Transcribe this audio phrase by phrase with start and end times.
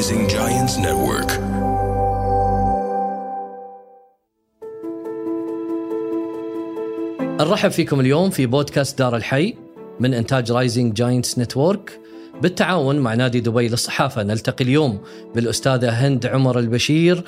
[0.00, 1.30] Rising Giants Network.
[7.40, 9.54] نرحب فيكم اليوم في بودكاست دار الحي
[10.00, 12.00] من إنتاج Rising Giants Network
[12.42, 15.00] بالتعاون مع نادي دبي للصحافة نلتقي اليوم
[15.34, 17.24] بالأستاذة هند عمر البشير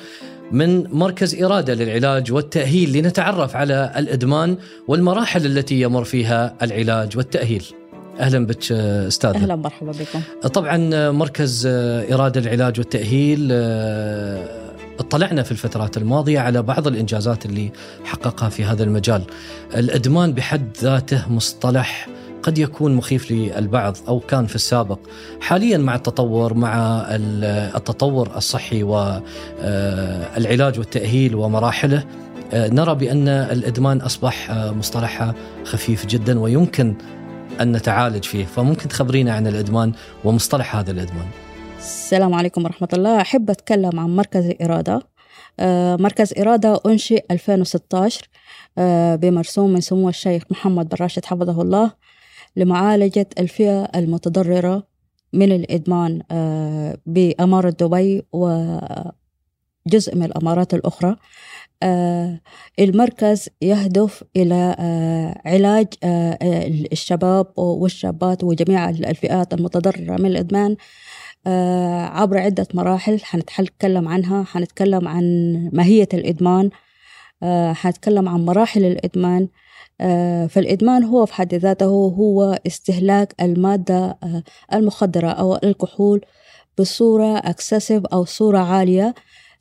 [0.51, 7.82] من مركز إرادة للعلاج والتأهيل لنتعرف على الإدمان والمراحل التي يمر فيها العلاج والتأهيل
[8.19, 10.21] أهلا بك أستاذ أهلا مرحبا بكم
[10.53, 11.65] طبعا مركز
[12.11, 14.45] إرادة العلاج والتأهيل آه،
[14.99, 17.71] اطلعنا في الفترات الماضية على بعض الإنجازات اللي
[18.03, 19.23] حققها في هذا المجال.
[19.75, 22.07] الأدمان بحد ذاته مصطلح
[22.43, 24.99] قد يكون مخيف للبعض أو كان في السابق.
[25.41, 27.05] حاليا مع التطور مع
[27.75, 32.03] التطور الصحي والعلاج والتأهيل ومراحله
[32.53, 35.33] آه، نرى بأن الأدمان أصبح آه، مصطلح
[35.65, 36.95] خفيف جدا ويمكن
[37.61, 41.27] أن نتعالج فيه، فممكن تخبرينا عن الإدمان ومصطلح هذا الإدمان.
[41.77, 43.21] السلام عليكم ورحمة الله.
[43.21, 45.01] أحب أتكلم عن مركز إرادة.
[45.59, 48.29] آه، مركز إرادة أنشئ 2016
[48.77, 51.91] آه، بمرسوم من سمو الشيخ محمد بن راشد حفظه الله
[52.55, 54.87] لمعالجة الفئة المتضررة
[55.33, 61.15] من الإدمان آه، بأمارة دبي وجزء من الأمارات الأخرى.
[62.79, 64.75] المركز يهدف إلى
[65.45, 65.87] علاج
[66.91, 70.75] الشباب والشابات وجميع الفئات المتضررة من الإدمان
[71.47, 76.69] آه، عبر عدة مراحل حنتكلم عنها حنتكلم عن ماهية الإدمان
[77.43, 79.47] آه، حنتكلم عن مراحل الإدمان
[80.01, 84.17] آه، فالإدمان هو في حد ذاته هو استهلاك المادة
[84.73, 86.21] المخدرة أو الكحول
[86.79, 89.13] بصورة أكسسيف أو صورة عالية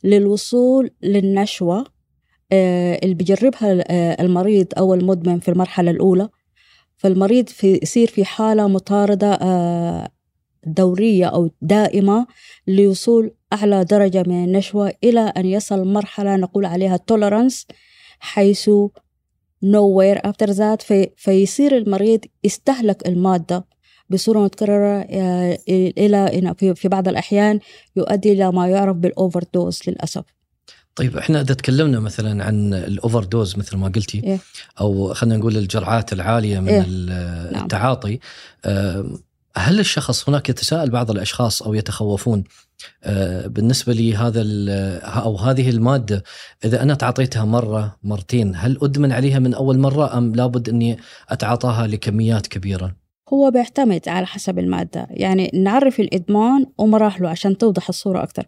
[0.04, 2.01] للوصول للنشوة.
[2.52, 3.82] اللي بيجربها
[4.20, 6.28] المريض أو المدمن في المرحلة الأولى.
[6.96, 9.38] فالمريض في يصير في حالة مطاردة
[10.66, 12.26] دورية أو دائمة
[12.66, 17.66] لوصول أعلى درجة من النشوة إلى أن يصل مرحلة نقول عليها tolerance
[18.20, 18.70] حيث
[19.64, 20.82] nowhere after that.
[20.82, 23.64] في فيصير المريض يستهلك المادة
[24.10, 27.60] بصورة متكررة آه، إلى في بعض الأحيان
[27.96, 30.24] يؤدي إلى ما يعرف بال overdose للأسف.
[30.96, 34.38] طيب إحنا إذا تكلمنا مثلا عن ال overdose مثل ما قلتي إيه؟
[34.80, 36.80] أو خلينا نقول الجرعات العالية من إيه؟
[37.52, 37.64] نعم.
[37.64, 38.18] التعاطي
[38.66, 39.18] نعم.
[39.56, 42.44] هل الشخص هناك يتساءل بعض الأشخاص أو يتخوفون
[43.04, 44.42] آه، بالنسبة لي هذا
[45.00, 46.24] أو هذه المادة
[46.64, 50.98] إذا أنا تعاطيتها مرة مرتين هل أدمن عليها من أول مرة أم لابد إني
[51.28, 52.94] أتعاطاها لكميات كبيرة؟
[53.32, 58.44] هو بيعتمد على حسب المادة، يعني نعرف الإدمان ومراحله عشان توضح الصورة أكثر.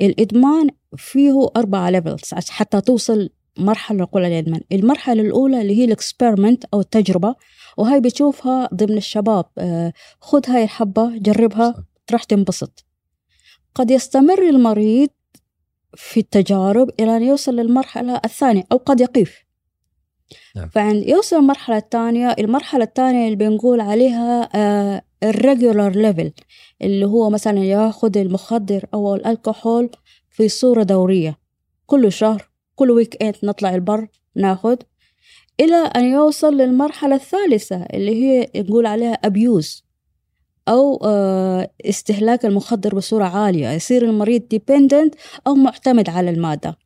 [0.00, 6.64] الإدمان فيه أربع levels حتى توصل مرحلة نقول الادمان، المرحلة الأولى اللي هي ال experiment
[6.74, 7.34] أو التجربة
[7.76, 9.44] وهاي بتشوفها ضمن الشباب.
[9.58, 12.84] آه، خذ هاي الحبة جربها راح تنبسط.
[13.74, 15.08] قد يستمر المريض
[15.94, 19.44] في التجارب إلى أن يوصل للمرحلة الثانية أو قد يقيف
[20.56, 20.68] نعم.
[20.68, 26.32] فعند يوصل المرحلة الثانية المرحلة الثانية اللي بنقول عليها آه، ال regular level
[26.82, 29.90] اللي هو مثلا ياخذ المخدر أو الكحول
[30.32, 31.38] في صورة دورية.
[31.86, 34.76] كل شهر كل weekend نطلع البر ناخذ
[35.60, 39.84] إلى أن يوصل للمرحلة الثالثة اللي هي نقول عليها abuse
[40.68, 43.68] أو آه، استهلاك المخدر بصورة عالية.
[43.70, 45.10] يصير المريض dependent
[45.46, 46.76] أو معتمد على المادة.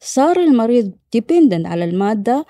[0.00, 2.46] صار المريض dependent على المادة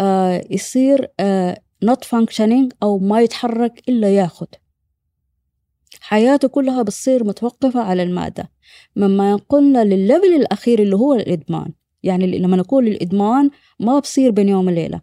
[0.00, 4.48] آه، يصير آه، not functioning أو ما يتحرك إلا ياخد
[6.00, 8.50] حياته كلها بتصير متوقفة على المادة.
[8.96, 11.72] مما ينقلنا للل level الأخير اللي هو الإدمان.
[12.02, 13.50] يعني لما نقول الإدمان
[13.80, 15.00] ما بصير بين يوم وليلة.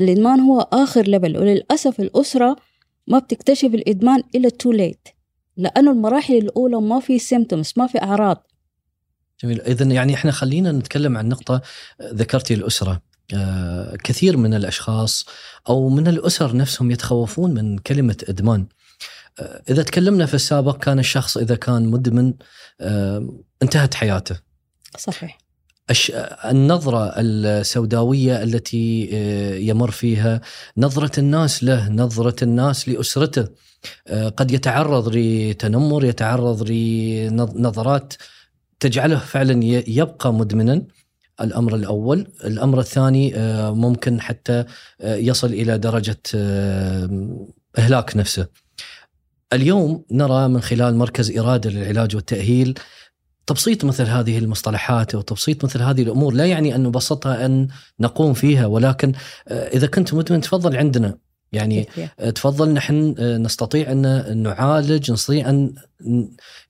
[0.00, 2.56] الإدمان هو آخر level وللأسف الأسرة
[3.06, 5.08] ما بتكتشف الإدمان إلا too late
[5.56, 8.46] لأنه المراحل الأولى ما في symptoms ما في أعراض.
[9.42, 9.60] جميل.
[9.60, 11.62] إذا يعني إحنا خلينا نتكلم عن نقطة
[12.02, 13.00] ذكرتي الأسرة.
[13.34, 15.26] آه كثير من الأشخاص
[15.68, 18.66] أو من الأسر نفسهم يتخوفون من كلمة إدمان.
[19.38, 22.34] آه إذا تكلمنا في السابق كان الشخص إذا كان مدمن
[22.80, 23.28] آه
[23.62, 24.36] انتهت حياته.
[24.98, 25.38] صحيح.
[26.44, 30.40] النظرة السوداوية التي آه، يمر فيها
[30.76, 33.48] نظرة الناس له نظرة الناس لأسرته
[34.36, 38.14] قد يتعرض لتنمر يتعرض لنظرات
[38.80, 40.82] تجعله فعلا يبقى مدمنا.
[41.40, 43.32] الأمر الأول، الأمر الثاني
[43.72, 44.64] ممكن حتى
[45.00, 46.20] يصل إلى درجة
[47.78, 48.46] إهلاك نفسه.
[49.52, 52.78] اليوم نرى من خلال مركز إرادة للعلاج والتأهيل
[53.46, 56.34] تبسيط مثل هذه المصطلحات أو تبسيط مثل هذه الأمور.
[56.34, 57.68] لا يعني أن نبسطها أن
[58.00, 59.12] نقوم فيها ولكن
[59.48, 61.18] آه، إذا كنت مدمن تفضل عندنا.
[61.52, 61.88] يعني
[62.20, 65.74] آه، تفضل نحن آه، نستطيع أن نعالج نستطيع أن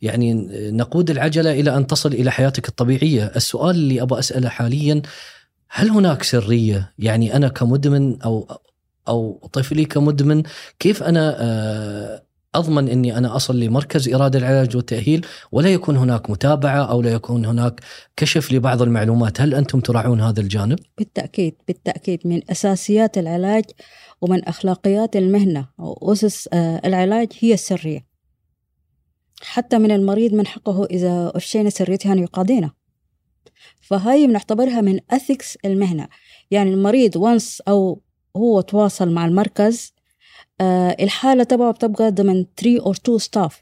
[0.02, 0.34] يعني
[0.70, 5.02] نقود العجلة إلى أن تصل إلى حياتك الطبيعية، السؤال اللي أبغى أسأله حاليا
[5.68, 8.58] هل هناك سرية؟ يعني أنا كمدمن أو
[9.08, 10.42] أو طفلي كمدمن
[10.78, 17.02] كيف أنا أضمن إني أنا أصل لمركز إرادة العلاج والتأهيل ولا يكون هناك متابعة أو
[17.02, 17.80] لا يكون هناك
[18.16, 22.20] كشف لبعض المعلومات، هل أنتم تراعون هذا الجانب؟ بالتأكيد بالتأكيد.
[22.24, 23.64] من أساسيات العلاج
[24.20, 28.06] ومن أخلاقيات المهنة وأسس آه، العلاج هي السرية.
[29.42, 32.70] حتى من المريض من حقه إذا أفشينا سريتها أن يقاضينا.
[33.80, 36.08] فهاي بنعتبرها من أثكس المهنة.
[36.50, 38.02] يعني المريض وانس أو
[38.36, 39.92] هو تواصل مع المركز
[41.00, 43.52] الحالة تبعه بتبقى ضمن 3 or 2 staff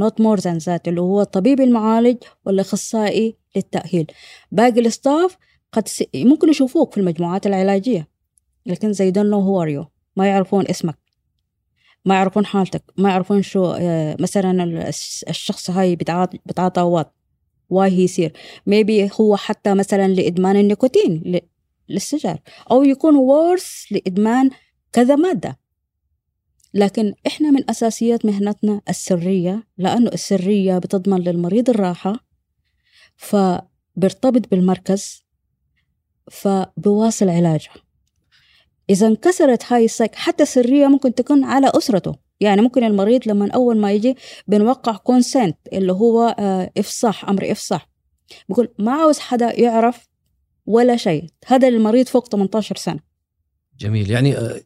[0.00, 4.06] not more than that اللي هو الطبيب المعالج والأخصائي للتأهيل.
[4.52, 5.36] باقي الستاف
[5.72, 6.04] قد س...
[6.14, 8.08] ممكن يشوفوك في المجموعات العلاجية
[8.66, 9.86] لكن زي don't know who are you.
[10.16, 10.98] ما يعرفون اسمك.
[12.04, 12.82] ما يعرفون حالتك.
[12.98, 17.14] ما يعرفون شو آه، مثلا الش- الشخص هاي بتعاطى أوقات
[17.70, 18.32] واي هي يصير
[18.66, 21.40] maybe هو حتى مثلا لإدمان النيكوتين ل-
[21.88, 22.38] للسجاير.
[22.70, 24.50] أو يكون worse لإدمان
[24.92, 25.58] كذا مادة.
[26.74, 32.16] لكن إحنا من أساسيات مهنتنا السرية لأنه السرية بتضمن للمريض الراحة
[33.16, 35.24] فبيرتبط بالمركز
[36.30, 37.70] فبواصل علاجه.
[38.90, 42.14] إذا انكسرت هاي السايكل حتى سرية ممكن تكون على أسرته.
[42.40, 44.16] يعني ممكن المريض لما أول ما يجي
[44.46, 47.88] بنوقع consent اللي هو آه، إفصاح أمر إفصاح.
[48.48, 50.08] بقول ما عاوز حدا يعرف
[50.66, 51.26] ولا شيء.
[51.46, 53.00] هذا المريض فوق 18 سنة.
[53.78, 54.10] جميل.
[54.10, 54.60] يعني آه،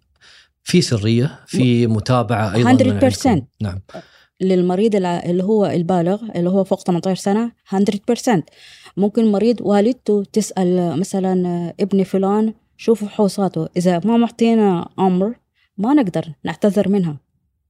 [0.69, 3.47] في سرية في متابعة أيضا من 100% عندكم.
[3.61, 3.81] نعم.
[4.41, 7.53] للمريض اللي هو البالغ اللي هو فوق 18 سنة
[8.39, 8.43] 100%
[8.97, 15.35] ممكن مريض والدته تسأل مثلا ابن فلان شوفوا فحوصاته إذا ما معطينا أمر
[15.79, 17.17] ما نقدر نعتذر منها.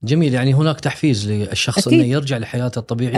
[0.02, 0.34] جميل.
[0.34, 2.00] يعني هناك تحفيز للشخص أكيد.
[2.00, 3.16] انه يرجع لحياته الطبيعية.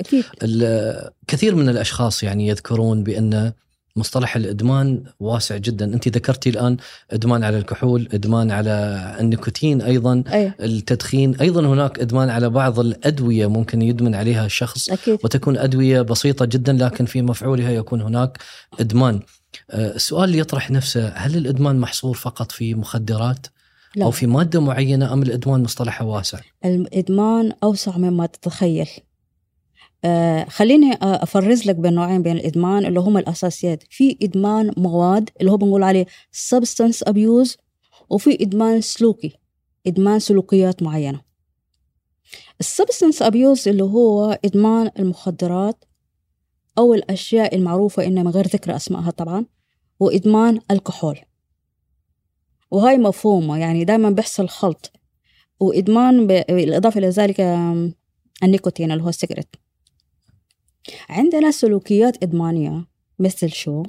[0.00, 0.24] أكيد.
[0.42, 3.52] ال- كثير من الأشخاص يعني يذكرون بأن
[3.96, 6.76] مصطلح الإدمان واسع جدا، أنت ذكرتي الآن
[7.10, 10.52] إدمان على الكحول، إدمان على النيكوتين أيضا، أي.
[10.60, 15.18] التدخين، أيضا هناك إدمان على بعض الأدوية ممكن يدمن عليها الشخص أكيد.
[15.24, 18.38] وتكون أدوية بسيطة جدا لكن في مفعولها يكون هناك
[18.80, 19.20] إدمان.
[19.74, 23.46] السؤال اللي يطرح نفسه هل الإدمان محصور فقط في مخدرات
[23.96, 24.04] لا.
[24.04, 28.88] أو في مادة معينة أم الإدمان مصطلحه واسع؟ الإدمان أوسع مما تتخيل.
[30.04, 33.82] آه خليني أفرز لك بين نوعين بين الإدمان اللي هم الأساسيات.
[33.90, 36.06] في إدمان مواد اللي هو بنقول عليه
[36.50, 37.56] substance abuse
[38.10, 39.32] وفي إدمان سلوكي
[39.86, 41.20] إدمان سلوكيات معينة.
[42.60, 45.84] ال substance abuse اللي هو إدمان المخدرات
[46.78, 49.46] أو الأشياء المعروفة إن من غير ذكر أسمائها طبعا
[50.00, 51.18] وإدمان الكحول.
[52.70, 54.92] وهاي مفهومة يعني دائما بيحصل خلط.
[55.60, 57.40] وإدمان ب- بالإضافة إلى ذلك
[58.42, 59.48] النيكوتين اللي هو ال cigarette
[61.08, 62.86] عندنا سلوكيات إدمانية
[63.18, 63.82] مثل شو؟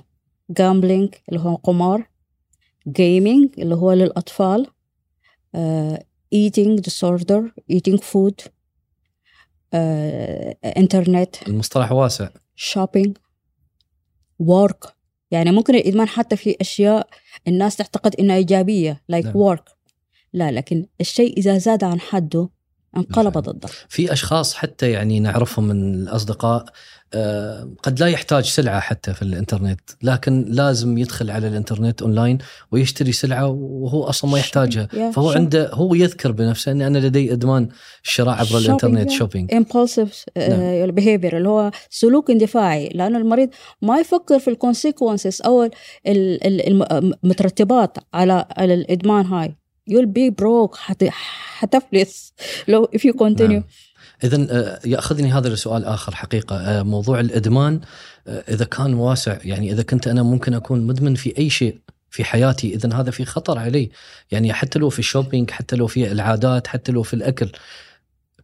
[0.50, 2.09] gambling اللي هو قمار
[2.88, 4.68] gaming اللي هو للأطفال
[5.56, 6.06] آه،
[6.36, 7.44] eating disorder
[7.74, 8.50] eating food
[9.74, 12.30] آه، انترنت المصطلح واسع.
[12.57, 13.12] shopping
[14.44, 14.92] work.
[15.31, 17.07] يعني ممكن الإدمان حتى في أشياء
[17.47, 19.56] الناس تعتقد إنها إيجابية like نعم.
[19.56, 19.75] work.
[20.33, 22.50] لا لكن الشيء إذا زاد عن حده
[22.97, 23.53] انقلب بالفعل.
[23.53, 26.65] ضده في أشخاص حتى يعني نعرفهم من الأصدقاء
[27.14, 32.37] آه، قد لا يحتاج سلعة حتى في الإنترنت لكن لازم يدخل على الإنترنت أونلاين
[32.71, 35.11] ويشتري سلعة وهو أصلا ما يحتاجها.
[35.11, 37.69] فهو عنده هو يذكر بنفسه إني أنا لدي إدمان
[38.04, 39.11] الشراء عبر الإنترنت.
[39.11, 40.09] shopping impulsive
[40.40, 43.49] uh, behavior اللي هو سلوك اندفاعي لأنه المريض
[43.81, 45.42] ما يفكر في ال consequences
[46.07, 46.83] الم-
[47.23, 49.56] المترتبات على على الإدمان هاي.
[49.89, 50.75] You'll be broke.
[50.77, 51.09] حت-
[51.57, 52.33] حتفلس.
[52.68, 53.42] لو if you continue.
[53.42, 53.63] نعم.
[54.23, 56.56] اذا يأخذني هذا لسؤال آخر حقيقة.
[56.57, 57.81] آه، موضوع الإدمان
[58.27, 61.77] آه، إذا كان واسع يعني إذا كنت أنا ممكن أكون مدمن في أي شيء
[62.09, 63.89] في حياتي اذا هذا في خطر علي.
[64.31, 67.49] يعني حتى لو في الشوبينج حتى لو في العادات حتى لو في الأكل.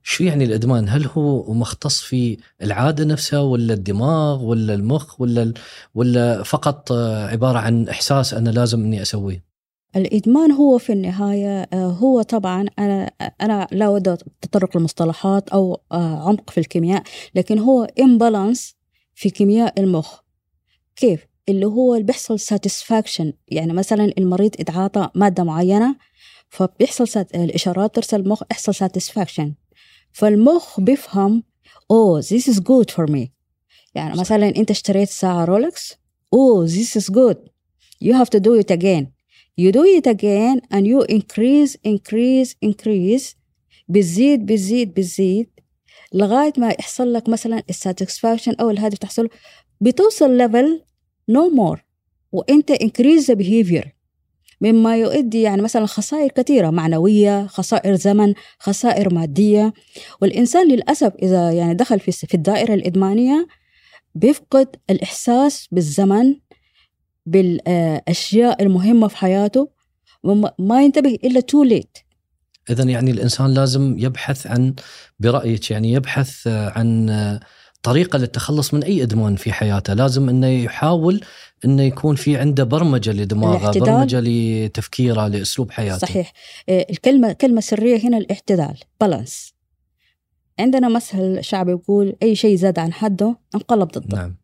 [0.03, 5.53] شو يعني الإدمان؟ هل هو مختص في العادة نفسها ولا الدماغ ولا المخ ولا
[5.95, 9.50] ولا فقط آه، عبارة عن إحساس أنا لازم إني أسويه؟
[9.95, 16.27] الإدمان هو في النهاية آه، هو طبعا أنا أنا لا أود أتطرق لمصطلحات أو آه،
[16.27, 17.03] عمق في الكيمياء
[17.35, 18.73] لكن هو imbalance
[19.15, 20.19] في كيمياء المخ.
[20.95, 25.95] كيف؟ اللي هو اللي بيحصل satisfaction يعني مثلا المريض إتعاطى مادة معينة
[26.49, 27.35] فبيحصل سات...
[27.35, 29.51] الإشارات ترسل المخ يحصل satisfaction.
[30.11, 31.43] فالمخ بيفهم
[31.93, 33.27] oh this is good for me.
[33.95, 34.19] يعني.
[34.19, 35.93] مثلا أنت اشتريت ساعة رولكس
[36.35, 37.37] oh this is good.
[38.03, 39.20] You have to do it again.
[39.61, 43.35] You do it again and you increase increase increase.
[43.89, 45.49] بتزيد بتزيد بتزيد.
[46.13, 49.29] لغاية ما يحصل لك مثلا ال satisfaction أو الهدف تحصل
[49.81, 50.81] بتوصل level
[51.31, 51.79] no more.
[52.31, 53.87] وأنت increase the behavior.
[54.61, 59.73] مما يؤدي يعني مثلا خسائر كثيرة معنوية خسائر زمن خسائر مادية.
[60.21, 63.47] والإنسان للأسف إذا يعني دخل في الدائرة الإدمانية
[64.15, 66.35] بيفقد الإحساس بالزمن.
[67.25, 69.69] بالأشياء المهمة في حياته
[70.23, 71.97] وما ينتبه إلا too ليت
[72.69, 74.73] إذا يعني الإنسان لازم يبحث عن
[75.19, 77.09] برأيك يعني يبحث عن
[77.83, 81.21] طريقة للتخلص من أي إدمان في حياته، لازم إنه يحاول
[81.65, 83.79] إنه يكون في عنده برمجة لدماغه،.
[83.79, 85.97] برمجة لتفكيره، لأسلوب حياته.
[85.97, 86.33] صحيح.
[86.69, 89.53] آه، الكلمة كلمة سرية هنا الاعتدال بالانس
[90.59, 94.17] عندنا مثل شعبي يقول أي شيء زاد عن حده انقلب ضده.
[94.17, 94.37] نعم.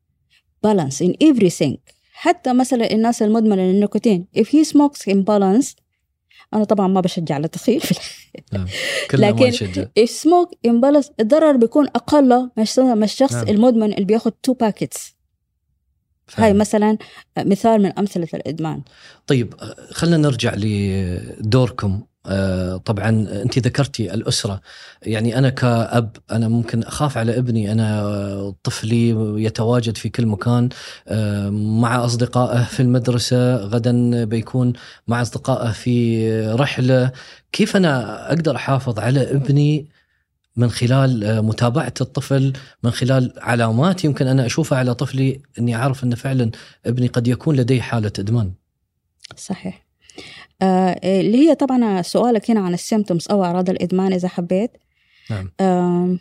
[0.64, 1.97] بالانس in everything.
[2.20, 4.26] حتى مثلا الناس المدمنة للنيكوتين.
[4.38, 5.76] If he smokes in balance
[6.54, 7.80] أنا طبعا ما بشجع على التدخين
[8.54, 8.68] نعم.
[9.12, 13.48] كلنا ما لكن if smoke in balance الضرر بيكون أقل من الش- من الشخص نعم.
[13.48, 15.12] المدمن اللي بياخد two packets.
[16.36, 16.98] هاي مثلا
[17.38, 18.82] مثال من أمثلة الإدمان.
[19.28, 19.54] طيب
[19.92, 22.02] خلينا نرجع لدوركم.
[22.86, 23.10] طبعا
[23.44, 24.62] انت ذكرتي الأسرة.
[25.02, 27.72] يعني أنا كأب أنا ممكن أخاف على ابني.
[27.72, 29.10] أنا طفلي
[29.44, 30.70] يتواجد في كل مكان.
[31.08, 34.74] آه، مع أصدقائه في المدرسة غدا بيكون
[35.08, 37.12] مع أصدقائه في رحلة.
[37.52, 39.88] كيف أنا أقدر أحافظ على ابني
[40.56, 42.54] من خلال آه، متابعة الطفل
[42.84, 46.52] من خلال علامات يمكن أنا أشوفها على طفلي إني أعرف إن فعلا
[46.86, 48.54] ابني قد يكون لديه حالة إدمان؟
[49.36, 49.76] صحيح.
[49.76, 49.87] آه
[50.62, 54.72] اللي هي طبعا سؤالك هنا عن ال symptoms أو أعراض الإدمان إذا حبيت.
[55.30, 56.20] نعم.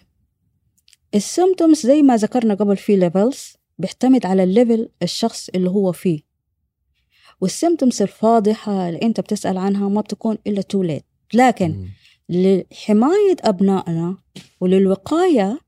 [1.15, 5.93] ال symptoms زي ما ذكرنا قبل في levels بيعتمد على ال level الشخص اللي هو
[5.93, 6.21] فيه.
[7.41, 11.89] وال symptoms الفاضحة اللي أنت بتسأل عنها ما بتكون إلا too late لكن مم.
[12.29, 14.17] لحماية أبنائنا
[14.61, 15.61] وللوقاية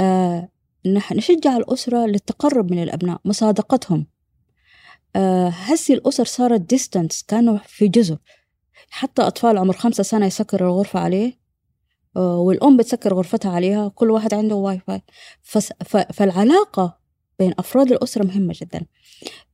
[0.00, 0.48] آه
[0.86, 3.98] نشجع الأسرة للتقرب من الأبناء مصادقتهم.
[3.98, 4.17] آه
[5.50, 8.18] هسي الأسر صارت distance كانوا في جزر.
[8.90, 11.38] حتى أطفال عمر خمسة سنة يسكر الغرفة عليه
[12.16, 15.02] آه والأم بتسكر غرفتها عليها كل واحد عنده واي فاي
[16.12, 16.98] فالعلاقة
[17.38, 18.86] بين أفراد الأسرة مهمة جدا.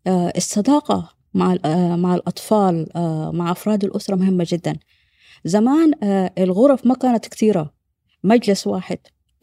[0.06, 4.76] آه الصداقة مع آه مع الأطفال آه مع أفراد الأسرة مهمة جدا.
[5.44, 7.74] زمان آه الغرف ما كانت كثيرة
[8.24, 8.98] مجلس واحد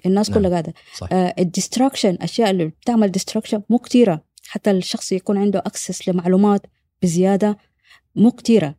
[0.05, 0.39] الناس نعم.
[0.39, 0.73] كلها قاعدة.
[1.11, 4.23] آه ال distraction أشياء اللي بتعمل distraction مو كثيرة.
[4.51, 6.61] حتى الشخص يكون عنده access لمعلومات
[7.01, 7.57] بزيادة
[8.15, 8.75] مو كثيرة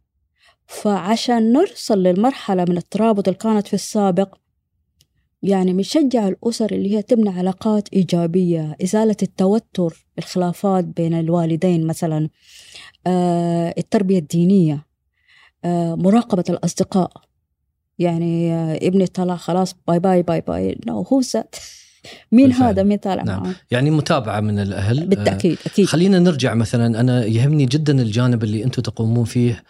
[0.67, 4.35] فعشان نوصل للمرحلة من الترابط اللي كانت في السابق
[5.43, 12.29] يعني بنشجع الأسر اللي هي تبني علاقات إيجابية إزالة التوتر الخلافات بين الوالدين مثلا
[13.07, 14.87] آه التربية الدينية
[15.65, 17.13] آه مراقبة الأصدقاء.
[17.99, 21.21] يعني آه ابني طلع خلاص bye bye bye bye no هو
[22.33, 22.69] مين بالفعل.
[22.69, 23.43] هذا؟ مين طالع نعم.
[23.43, 25.07] معه؟ يعني متابعة من الأهل.
[25.07, 25.87] بالتأكيد آه، أكيد.
[25.87, 27.01] خلينا نرجع مثلا.
[27.01, 29.65] أنا يهمني جدا الجانب اللي أنتم تقومون فيه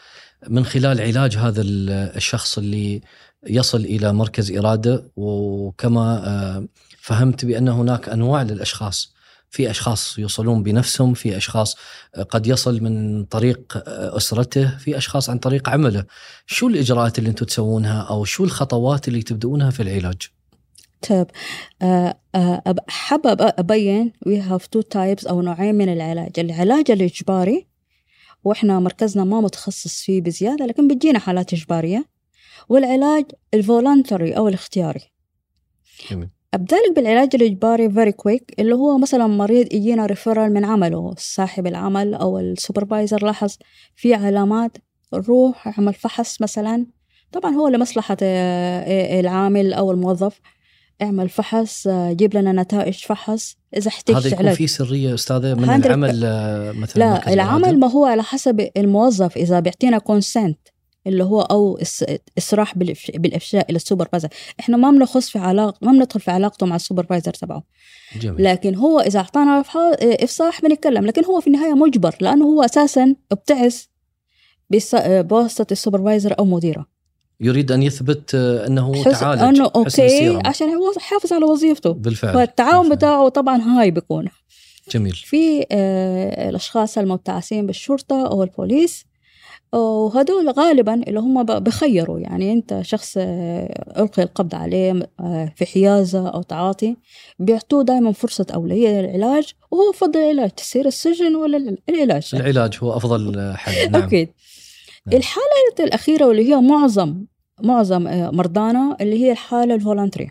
[0.48, 3.00] من خلال علاج هذا ال- الشخص اللي
[3.46, 5.04] يصل إلى مركز إرادة.
[5.16, 6.66] وكما آه،
[7.00, 9.12] فهمت بأن هناك أنواع للأشخاص.
[9.50, 11.76] في أشخاص يوصلون بنفسهم في أشخاص
[12.14, 16.04] آه، قد يصل من طريق أسرته في أشخاص عن طريق عمله.
[16.46, 20.22] شو الإجراءات اللي أنتم تسوونها؟ أو شو الخطوات اللي تبدونها في العلاج؟
[21.08, 21.26] طيب
[21.82, 26.38] آه، آه، حابة أب- أبين we have two types أو نوعين من العلاج.
[26.38, 27.66] العلاج الإجباري
[28.44, 32.04] وإحنا مركزنا ما متخصص فيه بزيادة لكن بتجينا حالات إجبارية.
[32.68, 35.00] والعلاج ال voluntary أو الاختياري.
[36.10, 36.28] جميل.
[36.54, 41.14] أبدألك بالعلاج الإجباري very quick اللي هو مثلا مريض يجينا referral من عمله.
[41.18, 43.56] صاحب العمل أو ال supervisor لاحظ
[43.96, 44.76] في علامات
[45.14, 46.86] روح اعمل فحص مثلا.
[47.32, 50.40] طبعا هو لمصلحة آه، العامل أو الموظف.
[51.02, 53.56] اعمل فحص آه، جيب لنا نتائج فحص.
[53.76, 57.90] إذا احتجت هذا يكون في سرية أستاذة من 100% العمل آه، مثلا لا العمل؟ ما
[57.90, 59.36] هو على حسب الموظف.
[59.36, 60.58] إذا بيعطينا consent
[61.06, 61.78] اللي هو
[62.38, 64.28] إسراح بالإفش- بالإفشاء إلى ال supervisor.
[64.60, 67.62] إحنا ما بنخص في علاقة ما بندخل في علاقته مع ال supervisor تبعه.
[68.20, 68.44] جميل.
[68.44, 71.06] لكن هو إذا أعطانا إفحا- إفصاح بنتكلم.
[71.06, 73.84] لكن هو في النهاية مجبر لأنه هو أساسا ابتعث
[75.04, 76.86] بواسطة ال supervisor أو مديره.
[77.40, 80.42] يريد أن يثبت آه، أنه تعالج okay السيرة.
[80.44, 81.92] عشان هو يحافظ على وظيفته.
[81.92, 82.88] بالفعل فالتعاون.
[82.88, 84.28] بتاعه طبعا هاي بيكون.
[84.90, 85.12] جميل.
[85.12, 89.04] في آه، الأشخاص المبتعثين بالشرطة أو البوليس
[89.72, 92.18] وهدول غالبا اللي هم بخيروا.
[92.18, 96.96] يعني أنت شخص آه، ألقي القبض عليه آه، في حيازة أو تعاطي
[97.38, 100.50] بيعطوه دائما فرصة أولوية للعلاج وهو فضل العلاج.
[100.50, 103.90] تسير السجن ولا ال- العلاج؟ العلاج هو أفضل حل.
[103.92, 104.00] نعم.
[104.00, 104.26] نعم.
[105.06, 107.24] الحالة الأخيرة واللي هي معظم
[107.62, 110.30] معظم آه، مرضانا اللي هي الحالة ال voluntary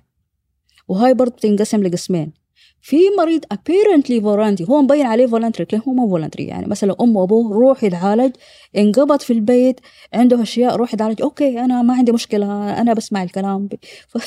[0.87, 2.33] وهاي برضه بتنقسم لقسمين.
[2.81, 7.19] في مريض apparently voluntary هو مبين عليه voluntary لكن هو ما voluntary يعني مثلا أمه
[7.19, 8.35] وأبوه روح يتعالج
[8.77, 9.79] انقبض في البيت
[10.13, 13.69] عنده أشياء روح يتعالج okay أنا ما عندي مشكلة أنا بسمع الكلام.
[14.07, 14.17] ف...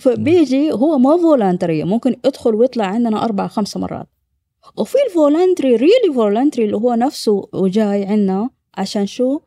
[0.00, 4.06] فبيجي هو ما voluntary ممكن يدخل ويطلع عندنا أربع خمس مرات.
[4.78, 9.40] وفي ال voluntary really voluntary اللي هو نفسه وجاي عندنا عشان شو؟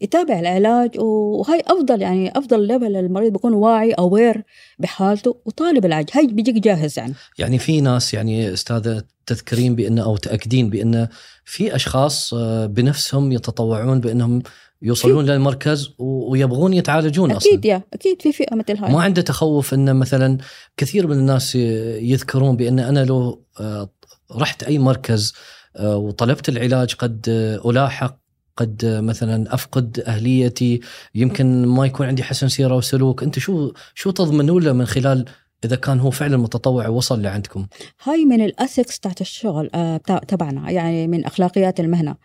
[0.00, 4.42] يتابع العلاج وهي أفضل يعني أفضل level المريض بيكون واعي aware
[4.78, 6.06] بحالته وطالب العلاج.
[6.12, 7.14] هي بيجيك جاهز يعني.
[7.38, 11.08] يعني في ناس يعني أستاذة تذكرين بأن أو تأكدين بأن
[11.44, 14.42] في أشخاص آه، بنفسهم يتطوعون بأنهم
[14.82, 18.92] يوصلون في- للمركز ويبغون يتعالجون أكيد أصلا يا أكيد في فئة مثل هاي.
[18.92, 20.38] ما عنده تخوف إن مثلا
[20.76, 23.88] كثير من الناس يذكرون بأن أنا لو آه،
[24.36, 25.34] رحت أي مركز
[25.76, 27.24] آه، وطلبت العلاج قد
[27.66, 28.18] ألاحق
[28.58, 30.80] قد مثلا أفقد أهليتي
[31.14, 35.24] يمكن ما يكون عندي حسن سيرة وسلوك أنت شو شو تضمنون له من خلال
[35.64, 37.66] إذا كان هو فعلا متطوع ووصل لعندكم؟
[38.02, 39.96] هاي من الاثكس تاعت الشغل آه،
[40.28, 42.16] تبعنا يعني من أخلاقيات المهنة.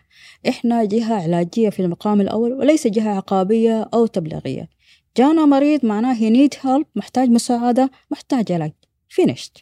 [0.48, 4.68] إحنا جهة علاجية في المقام الأول وليس جهة عقابية أو تبليغية.
[5.16, 8.72] جانا مريض معناه هي نيد هيلب محتاج مساعدة محتاج علاج.
[9.08, 9.56] finished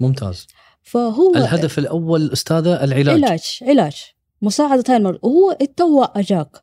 [0.00, 0.46] ممتاز.
[0.82, 3.24] فهو الهدف الأول أستاذة العلاج.
[3.24, 4.15] علاج علاج.
[4.42, 6.62] مساعدة هاي المرض وهو التوا أجاك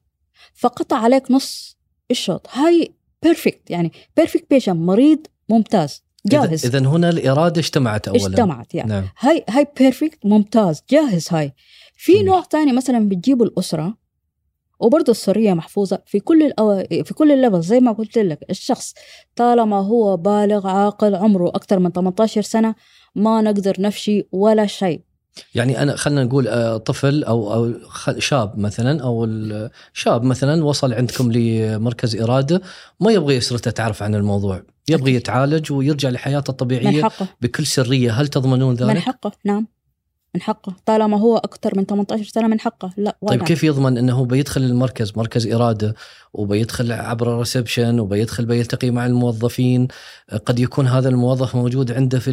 [0.53, 1.77] فقطع عليك نص
[2.12, 2.48] الشوط.
[2.51, 6.65] هاي perfect يعني perfect patient مريض ممتاز جاهز.
[6.65, 8.27] إذا هنا الإرادة اجتمعت اولا.
[8.27, 8.89] اجتمعت يعني.
[8.89, 9.10] نعم.
[9.20, 11.53] هاي هاي perfect ممتاز جاهز هاي.
[11.96, 12.24] في.
[12.24, 13.98] نوع تاني مثلا بتجيبوا الأسرة
[14.80, 16.84] وبرضه السرية محفوظة في كل الأو...
[17.03, 17.62] في كل ال level.
[17.62, 18.94] زي ما قلت لك الشخص
[19.36, 22.75] طالما هو بالغ عاقل عمره أكثر من 18 سنة
[23.15, 25.01] ما نقدر نفشي ولا شيء.
[25.56, 27.74] يعني أنا خلينا نقول آه، طفل أو أو
[28.20, 32.62] شاب مثلا أو الشاب مثلا وصل عندكم لمركز إرادة
[33.00, 34.63] ما يبغى اسرته تعرف عن الموضوع.
[34.90, 35.13] يبغى.
[35.13, 38.12] يتعالج ويرجع لحياته من الطبيعية حقه بكل سرية.
[38.12, 39.68] هل تضمنون من ذلك؟ حقه نعم.
[40.36, 40.75] من حقه.
[40.86, 42.93] طالما هو أكثر من 18 سنة من حقه.
[42.98, 43.48] لا طيب ولا.
[43.48, 45.96] كيف يضمن إنه هو بيدخل المركز؟ مركز إرادة
[46.34, 49.88] وبيدخل عبر ال reception وبيدخل بيلتقي مع الموظفين.
[50.46, 52.32] قد يكون هذا الموظف موجود عنده في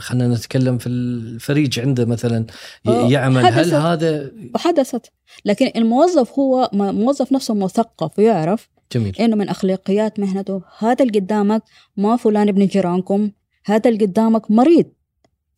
[0.00, 2.46] خلينا نتكلم في الفريج عنده مثلا.
[2.86, 3.74] آه، يعمل هل.
[3.74, 5.12] هذا؟ وحدثت.
[5.44, 9.16] لكن الموظف هو موظف نفسه مثقف ويعرف جميل.
[9.20, 11.62] إنه من أخلاقيات مهنته هذا اللي قدامك
[11.96, 13.30] ما فلان ابن جيرانكم
[13.64, 14.86] هذا اللي قدامك مريض.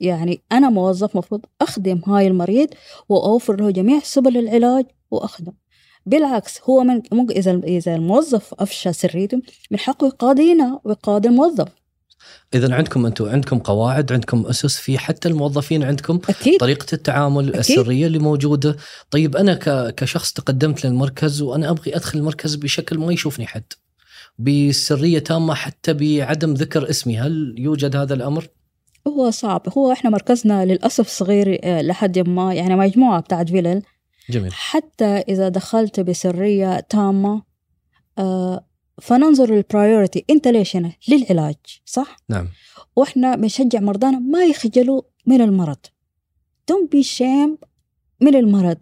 [0.03, 2.69] يعني أنا موظف مفروض أخدم هاي المريض
[3.09, 5.53] وأوفر له جميع سبل العلاج وأخدم.
[6.07, 11.69] بالعكس هو من ممكن إذا إذا الموظف أفشى سريته من حقه يقاضينا ويقاضي الموظف.
[12.55, 16.61] إذا عندكم أنتم عندكم قواعد عندكم أسس في حتى الموظفين عندكم أكيد.
[16.61, 17.59] طريقة التعامل أكيد.
[17.59, 18.77] السرية اللي موجودة.
[19.11, 19.59] طيب أنا
[19.91, 23.73] كشخص تقدمت للمركز وأنا أبغي أدخل المركز بشكل ما يشوفني حد.
[24.39, 28.49] بسرية تامة حتى بعدم ذكر اسمي هل يوجد هذا الأمر؟
[29.09, 29.63] هو صعب.
[29.79, 33.83] هو إحنا مركزنا للأسف صغير آه، لحد ما يعني مجموعة بتاعت فيلل.
[34.31, 34.53] جميل.
[34.53, 37.43] حتى إذا دخلت بسرية تامة
[38.19, 38.67] آه،
[39.03, 42.49] فننظر للبرايورتي أنت ليش هنا؟ للعلاج صح؟ نعم.
[42.97, 45.79] وإحنا بنشجع مرضانا ما يخجلوا من المرض.
[46.73, 47.67] Don't be shame
[48.21, 48.79] من المرض.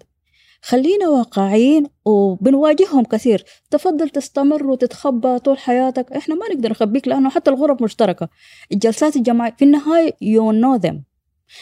[0.63, 3.45] خلينا واقعيين وبنواجههم كثير.
[3.71, 6.13] تفضل تستمر وتتخبى طول حياتك.
[6.13, 8.29] إحنا ما نقدر نخبيك لأنه حتى الغرف مشتركة.
[8.73, 10.97] الجلسات الجماعية في النهاية you know them.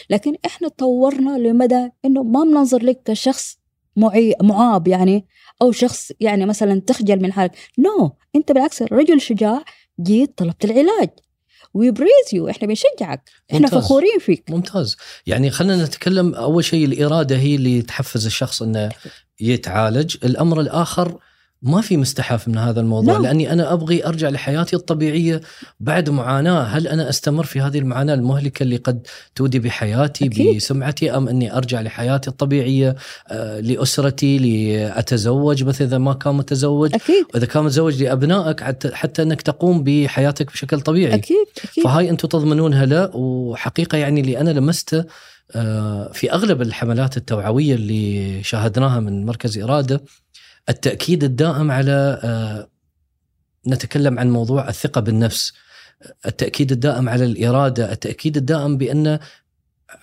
[0.09, 3.59] لكن إحنا تطورنا لمدى إنه ما بننظر لك كشخص
[3.95, 5.27] معي معاب يعني
[5.61, 7.55] أو شخص يعني مثلا تخجل من حالك.
[7.79, 8.11] no no.
[8.35, 9.63] أنت بالعكس رجل شجاع
[10.01, 11.09] جيت طلبت العلاج.
[11.73, 13.29] we praise you إحنا بنشجعك.
[13.51, 13.79] إحنا ممتاز.
[13.83, 14.43] فخورين فيك.
[14.49, 14.97] ممتاز.
[15.25, 18.89] يعني خلينا نتكلم أول شيء الإرادة هي اللي تحفز الشخص إنه
[19.41, 20.17] يتعالج.
[20.23, 21.19] الأمر الآخر
[21.61, 23.23] ما في مستحى من هذا الموضوع لا.
[23.23, 25.41] لأني أنا أبغي أرجع لحياتي الطبيعية
[25.79, 26.63] بعد معاناة.
[26.63, 30.55] هل أنا أستمر في هذه المعاناة المهلكة اللي قد تودي بحياتي أكيد.
[30.55, 32.95] بسمعتي أم أني أرجع لحياتي الطبيعية
[33.27, 37.25] آه، لأسرتي لأتزوج مثلا إذا ما كان متزوج؟ أكيد.
[37.33, 41.13] وإذا كان متزوج لأبنائك حتى حتى أنك تقوم بحياتك بشكل طبيعي.
[41.13, 41.83] أكيد أكيد.
[41.83, 45.03] فهاي أنتم تضمنونها له وحقيقة يعني اللي أنا لمسته
[45.55, 50.01] آه، في أغلب الحملات التوعوية اللي شاهدناها من مركز إرادة
[50.69, 52.67] التأكيد الدائم على آه،
[53.67, 55.53] نتكلم عن موضوع الثقة بالنفس.
[56.25, 57.91] التأكيد الدائم على الإرادة.
[57.91, 59.19] التأكيد الدائم بانه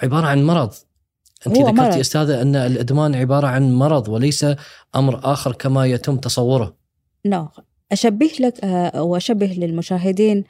[0.03, 0.75] عبارة عن مرض.
[1.47, 1.99] أنت هو ذكرتي مرض.
[1.99, 4.47] أستاذة أن الإدمان عبارة عن مرض وليس
[4.97, 6.77] أمر آخر كما يتم تصوره.
[7.27, 7.49] نو
[7.93, 10.45] أشبه لك آه، وأشبه للمشاهدين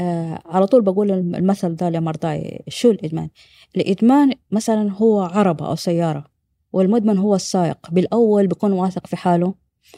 [0.00, 3.28] آه، على طول بقول المثل ده لمرضاي شو الإدمان؟
[3.76, 6.24] الإدمان مثلا هو عربة أو سيارة.
[6.72, 7.90] والمدمن هو السائق.
[7.90, 9.54] بالأول بيكون واثق في حاله.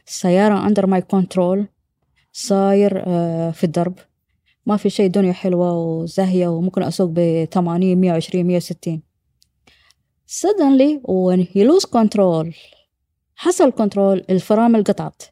[0.07, 1.69] السيارة under my control
[2.33, 3.95] صاير آه، في الدرب.
[4.67, 9.03] ما في شيء دنيا حلوة وزاهية وممكن أسوق ب 80 120 160
[10.31, 12.55] suddenly when he lose control
[13.35, 15.23] حصل control الفرامل قطعت.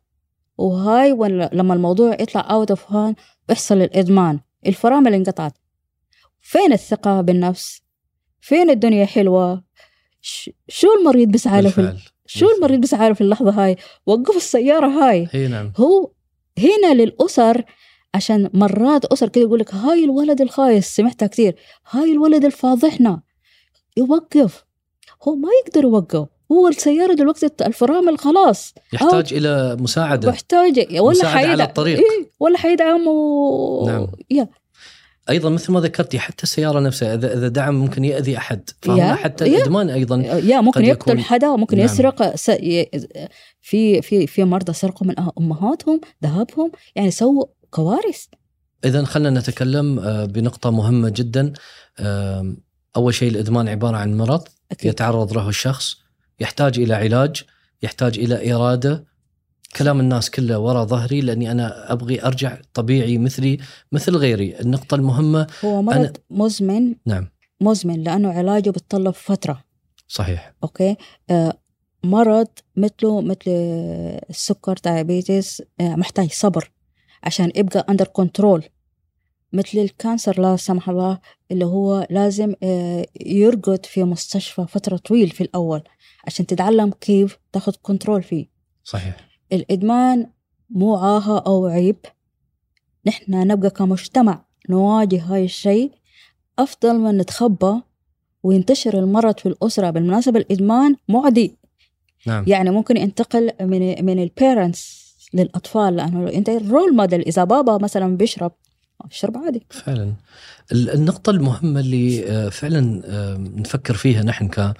[0.59, 1.12] وهاي
[1.53, 3.14] لما الموضوع يطلع out of hand
[3.48, 4.40] بيحصل الإدمان.
[4.66, 5.53] الفرامل انقطعت.
[6.40, 7.83] فين الثقة بالنفس؟
[8.40, 9.64] فين الدنيا حلوة؟
[10.69, 13.77] شو المريض بيسعى له في شو المريض بيسعى في اللحظة هاي؟
[14.07, 15.29] وقف السيارة هاي.
[15.33, 15.73] هي نعم.
[15.77, 16.11] هو
[16.59, 17.65] هنا للأسر
[18.15, 21.57] عشان مرات أسر كده يقول لك هاي الولد الخايس سمعتها كثير
[21.91, 23.23] هاي الولد الفاضحنا
[23.97, 24.65] يوقف.
[25.29, 26.27] هو ما يقدر يوقف.
[26.53, 28.75] هو السيارة دلوقتي الفرامل خلاص.
[28.93, 30.29] يحتاج إلى مساعدة.
[30.29, 31.99] محتاج ولا مساعدة على الطريق.
[31.99, 33.87] إيه ولا حيدعم و...
[33.87, 34.07] نعم.
[34.31, 34.49] يا.
[35.31, 39.45] أيضا مثل ما ذكرتي حتى السيارة نفسها اذا إذا دعم ممكن يأذي أحد حتى.
[39.45, 41.87] الإدمان أيضا يا ممكن يقتل حدا ممكن نعم.
[41.87, 42.51] يسرق س...
[43.61, 48.25] في في في مرضى سرقوا من أمهاتهم ذهبهم يعني سووا كوارث
[48.85, 51.53] اذا خلينا نتكلم آه، بنقطة مهمة جدا
[52.97, 54.91] أول شيء الإدمان عبارة عن مرض أكيد.
[54.91, 55.97] يتعرض له الشخص
[56.41, 57.43] يحتاج إلى علاج
[57.83, 59.05] يحتاج إلى إرادة
[59.77, 63.59] كلام الناس كله ورا ظهري لأني أنا أبغي أرجع طبيعي مثلي
[63.93, 67.29] مثل غيري، النقطة المهمة هو مرض أنا مزمن؟ نعم.
[67.61, 69.65] مزمن لأنه علاجه بتطلب فترة.
[70.09, 70.53] صحيح.
[70.62, 70.97] okay؟
[71.31, 71.53] آه
[72.05, 73.51] مرض مثله مثل
[74.31, 76.71] السكر diabetes آه محتاج صبر
[77.23, 78.64] عشان يبقى under control
[79.53, 81.19] مثل الكانسر لا سمح الله
[81.53, 85.83] اللي هو لازم آه يرقد في مستشفى فترة طويل في الأول
[86.27, 88.47] عشان تتعلم كيف تاخذ control فيه.
[88.85, 89.28] صحيح.
[89.53, 90.27] الإدمان
[90.71, 91.97] مو عاهة أو عيب.
[93.07, 95.93] نحن نبقى كمجتمع نواجه هاي الشيء.
[96.59, 97.81] أفضل من نتخبى
[98.43, 99.91] وينتشر المرض في الأسرة.
[99.91, 101.57] بالمناسبة الإدمان معدي.
[102.27, 102.45] نعم.
[102.47, 108.17] يعني ممكن ينتقل من من ال parents للأطفال لأنه أنت role model إذا بابا مثلا
[108.17, 108.53] بيشرب
[109.01, 109.67] اشرب عادي.
[109.71, 110.13] فعلا.
[110.73, 114.75] النقطة المهمة اللي آه، فعلا آه، نفكر فيها نحن ك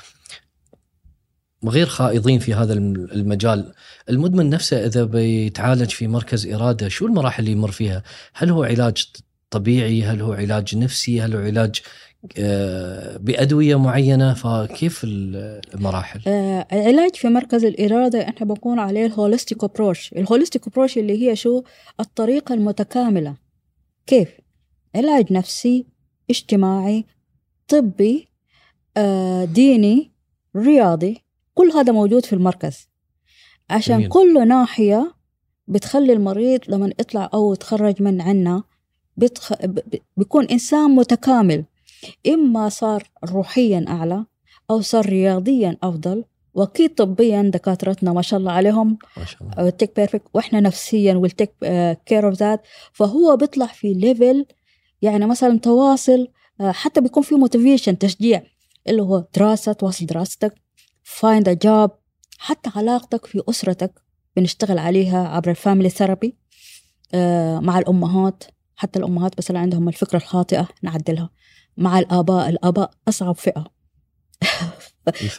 [1.65, 3.73] غير خائضين في هذا المجال.
[4.11, 8.03] المدمن نفسه إذا بيتعالج في مركز إرادة شو المراحل اللي يمر فيها؟
[8.35, 9.05] هل هو علاج
[9.51, 11.81] طبيعي؟ هل هو علاج نفسي؟ هل هو علاج
[12.39, 19.65] آه، بأدوية معينة؟ فكيف المراحل؟ آه العلاج في مركز الإرادة إحنا بنقول عليه ال holistic
[19.65, 21.63] approach ال holistic approach اللي هي شو؟
[22.01, 23.37] الطريقة المتكاملة.
[24.07, 24.29] كيف؟
[24.95, 25.87] علاج نفسي
[26.31, 27.05] اجتماعي
[27.69, 28.29] طبي
[28.97, 30.13] آه ديني
[30.57, 31.28] رياضي.
[31.59, 32.89] كل هذا موجود في المركز.
[33.71, 34.09] عشان جميل.
[34.09, 35.15] كل ناحية
[35.69, 38.63] بتخلي المريض لما يطلع أو يتخرج من عنا
[39.17, 39.53] بتخ...
[40.17, 41.65] بيكون إنسان متكامل.
[42.29, 44.25] إما صار روحيا أعلى
[44.71, 49.73] أو صار رياضيا أفضل وأكيد طبيا دكاترتنا ما شاء الله عليهم ما شاء الله.
[49.97, 51.51] perfect وإحنا نفسيا we'll take
[52.07, 54.47] care of that فهو بيطلع في level
[55.03, 56.29] يعني مثلا تواصل
[56.61, 58.43] آه، حتى بيكون في motivation تشجيع
[58.89, 60.68] اللي هو دراسة تواصل دراستك.
[61.21, 61.91] Find a job.
[62.39, 64.03] حتى علاقتك في أسرتك
[64.37, 66.37] بنشتغل عليها عبر ال family therapy
[67.15, 68.45] آه، مع الأمهات.
[68.77, 71.31] حتى الأمهات بس اللي عندهم الفكرة الخاطئة نعدلها.
[71.77, 73.65] مع الآباء الآباء أصعب فئة.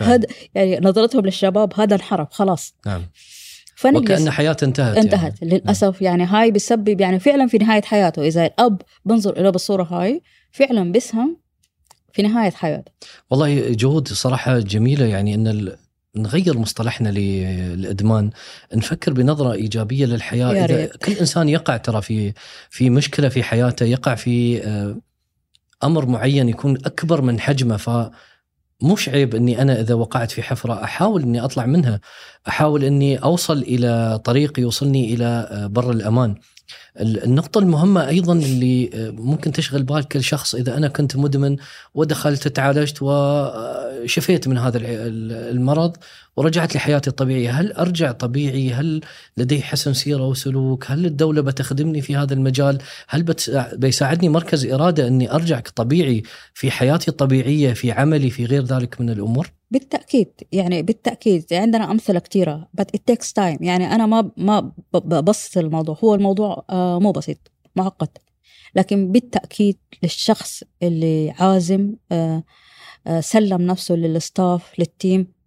[0.02, 2.76] هذا يعني نظرتهم للشباب هذا انحرف خلاص.
[2.86, 3.06] نعم.
[3.86, 5.42] وكأن حياته انتهت انتهت.
[5.42, 5.54] يعني.
[5.54, 6.12] للأسف نعم.
[6.12, 8.28] يعني هاي بسبب يعني فعلا في نهاية حياته.
[8.28, 11.38] إذا الأب بنظر إلى بالصورة هاي فعلا بسهم
[12.14, 12.92] في نهاية حياته
[13.30, 15.76] والله جهود صراحة جميلة يعني إن
[16.16, 18.30] نغير مصطلحنا للإدمان
[18.76, 20.98] نفكر بنظرة إيجابية للحياة إذا ريت.
[20.98, 22.34] كل إنسان يقع ترى في
[22.70, 24.98] في مشكلة في حياته يقع في آه،
[25.84, 27.90] أمر معين يكون أكبر من حجمه ف
[28.84, 32.00] مش عيب إني أنا إذا وقعت في حفرة أحاول إني أطلع منها،
[32.48, 36.36] أحاول إني أوصل إلى طريق يوصلني إلى آه، بر الأمان.
[37.00, 41.58] النقطة المهمة أيضا اللي آه، ممكن تشغل بال كل شخص إذا أنا كنت مدمن
[41.96, 45.98] ودخلت تعالجت وشفيت من هذا المرض
[46.38, 47.52] ورجعت لحياتي الطبيعية.
[47.52, 49.02] هل أرجع طبيعي؟ هل
[49.38, 52.78] لدي حسن سيرة وسلوك؟ هل الدولة بتخدمني في هذا المجال؟
[53.08, 53.26] هل
[53.74, 59.10] بيساعدني مركز إرادة أني أرجع طبيعي في حياتي الطبيعية في عملي في غير ذلك من
[59.10, 61.46] الأمور؟ بالتأكيد يعني بالتأكيد.
[61.54, 63.58] عندنا أمثلة كثيره but it takes time.
[63.62, 65.98] يعني أنا ما ما ببسط الموضوع.
[66.04, 68.10] هو الموضوع آه، مو بسيط معقد.
[68.76, 72.44] لكن بالتأكيد للشخص اللي عازم آه،
[73.08, 75.40] آه، سلم نفسه لل staff لل team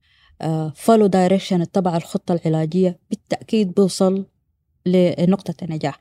[0.74, 4.26] follow direction اتبع الخطة العلاجية بالتأكيد بيوصل
[4.86, 5.98] لنقطة النجاح.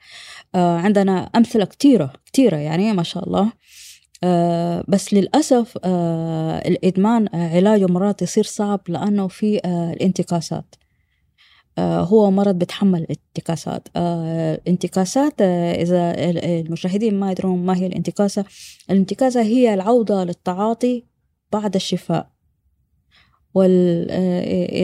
[0.56, 3.52] عندنا أمثلة كثيره كثيره يعني ما شاء الله.
[4.24, 10.76] آه بس للأسف آه الإدمان آه علاجه مرات يصير صعب لأنه في الانتكاسات.
[11.80, 13.88] هو مرض بيتحمل انتكاسات.
[13.98, 16.14] الانتكاسات إذا
[16.60, 18.46] المشاهدين ما يدرون ما هي الانتكاسة
[18.92, 21.06] الانتكاسة هي العودة للتعاطي
[21.52, 22.30] بعد الشفاء.
[23.54, 24.78] والإدمان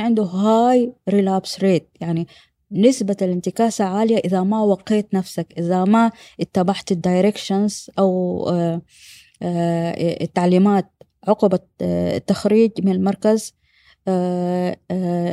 [0.00, 2.26] عنده هاي relapse rate يعني
[2.74, 6.10] نسبة الانتكاسة عالية إذا ما وقيت نفسك إذا ما
[6.40, 8.44] اتبعت ال directions أو
[10.22, 10.90] التعليمات
[11.28, 13.54] عقب التخريج من المركز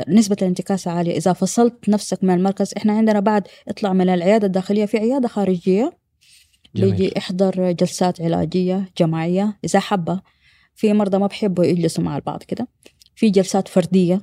[0.10, 1.17] نسبة الانتكاسة عالية.
[1.17, 5.97] إذا فصلت نفسك من المركز إحنا عندنا بعد اطلع من العيادة الداخلية في عيادة خارجية
[6.75, 6.91] جميل.
[6.91, 10.21] بيجي إحضر جلسات علاجية جماعية إذا حبة
[10.75, 12.67] في مرضى ما بحبوا يجلسوا مع البعض كده.
[13.15, 14.21] في جلسات فردية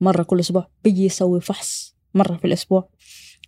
[0.00, 2.88] مرة كل أسبوع بيجي يسوي فحص مرة في الأسبوع.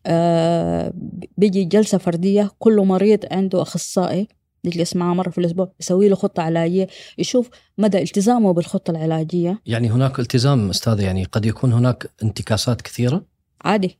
[0.07, 0.92] آه
[1.38, 4.29] بيجي جلسة فردية كل مريض عنده أخصائي
[4.64, 6.87] يجلس معاه مرة في الأسبوع يسوي له خطة علاجية
[7.18, 9.62] يشوف مدى التزامه بالخطة العلاجية.
[9.66, 13.26] يعني هناك التزام أستاذ يعني قد يكون هناك انتكاسات كثيرة؟
[13.64, 13.98] عادي.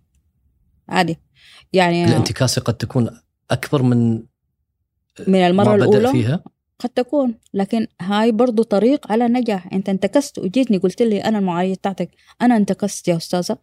[0.89, 1.17] عادي.
[1.73, 3.11] يعني الانتكاسة قد تكون
[3.51, 4.23] أكبر من
[5.27, 6.45] من المرة الأولى؟ فيها؟
[6.79, 7.35] قد تكون.
[7.55, 12.11] لكن هاي برضو طريق على النجاح أنت انتكست وجيتني قلت لي أنا المعالجة بتاعتك
[12.43, 13.59] أنا انتكست يا أستاذة.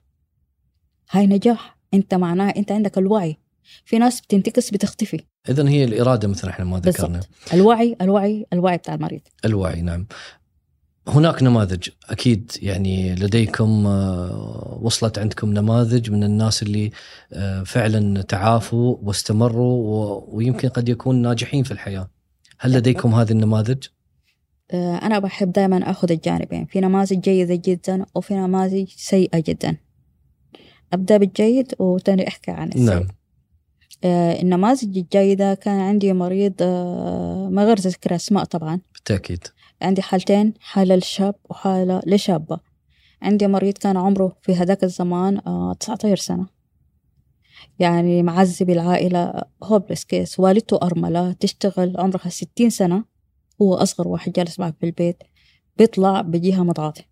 [1.11, 1.77] هاي نجاح.
[1.93, 3.37] انت معناه انت عندك الوعي.
[3.85, 5.23] في ناس بتنتكس بتختفي.
[5.49, 7.07] اذا هي الإرادة مثل إحنا ما ذكرنا.
[7.07, 7.53] بالزبط.
[7.53, 9.21] الوعي الوعي الوعي بتاع المريض.
[9.45, 10.07] الوعي نعم.
[11.07, 11.89] هناك نماذج.
[12.09, 16.91] أكيد يعني لديكم آه، وصلت عندكم نماذج من الناس اللي
[17.33, 22.09] آه، فعلا تعافوا واستمروا ويمكن قد يكون ناجحين في الحياة.
[22.59, 23.83] هل لديكم هذه النماذج؟
[24.71, 26.65] آه، أنا بحب دائما آخذ الجانبين.
[26.65, 29.77] في نماذج جيدة جدا وفي نماذج سيئة جدا.
[30.93, 33.07] أبدأ بالجيد وتاني أحكي عن السيء نعم.
[34.03, 38.79] آه، النماذج الجيدة كان عندي مريض آه، ما غير ذكر أسماء طبعا.
[38.93, 39.47] بالتأكيد.
[39.81, 42.59] عندي حالتين حالة لشاب وحالة لشابة.
[43.21, 45.41] عندي مريض كان عمره في هذاك الزمان
[45.79, 46.47] 19 آه، سنة.
[47.79, 53.03] يعني معذب العائلة hopeless case والدته أرملة تشتغل عمرها ستين سنة.
[53.61, 55.23] هو أصغر واحد جالس معه في البيت.
[55.77, 57.03] بيطلع بيجيها مضغاطي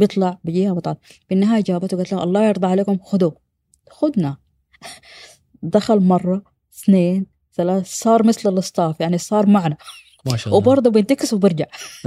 [0.00, 3.36] بيطلع بيجيها مضغاطي بالنهاية جابته قالت له الله يرضى عليكم خذوه.
[3.90, 4.36] خدنا
[5.62, 6.42] دخل مرة
[6.74, 9.76] اثنين ثلاث صار مثل الاصطاف يعني صار معنا.
[10.26, 10.56] ما شاء الله.
[10.56, 11.64] وبرضه بينتكس وبرجع.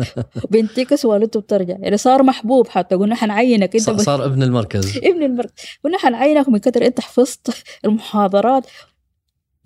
[0.51, 1.75] بينتكس والدته بترجع.
[1.79, 2.95] يعني صار محبوب حتى.
[2.95, 4.97] قلنا حنعينك إنت صار ابن المركز.
[4.97, 5.53] ابن المركز.
[5.83, 8.65] قلنا حنعينك من كثر إنت حفظت المحاضرات.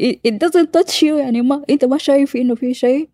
[0.03, 3.09] it doesn't touch you يعني ما إنت ما شايف إنه في شيء.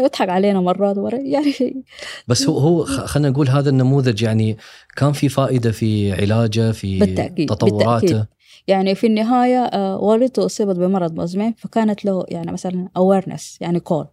[0.00, 1.84] يضحك علينا مرات ورا يعني
[2.28, 4.56] بس هو هو خلينا نقول هذا النموذج يعني
[4.96, 8.26] كان في فائدة في علاجه في بالتأكيد تطوراته؟ بالتأكيد.
[8.68, 14.06] يعني في النهاية آه، والدته أصيبت بمرض مزمن فكانت له يعني مثلا awareness يعني cool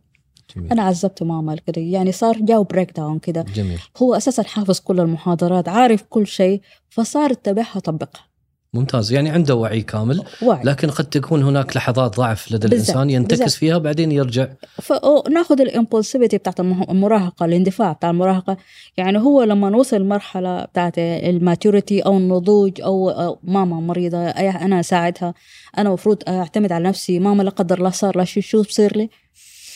[0.56, 0.72] جميل.
[0.72, 3.46] أنا عذبت ماما كده يعني صار جاو breakdown كده.
[3.56, 3.80] جميل.
[3.98, 8.29] هو أساسا حافظ كل المحاضرات عارف كل شيء فصار اتبعها طبقها
[8.74, 9.12] ممتاز.
[9.12, 10.64] يعني عنده وعي كامل وعي.
[10.64, 12.90] لكن قد تكون هناك لحظات ضعف لدى بالزبط.
[12.90, 13.60] الإنسان ينتكس بالزبط.
[13.60, 14.48] فيها بعدين يرجع.
[14.82, 18.58] فناخذ ال impulsivity بتاعت المراهقة الاندفاع بتاع المراهقة.
[18.98, 25.34] يعني هو لما وصل مرحلة بتاعت ال maturity أو النضوج أو ماما مريضة أنا أساعدها
[25.78, 29.10] أنا المفروض أعتمد على نفسي ماما لا قدر الله صار لا شو شو بصير لي؟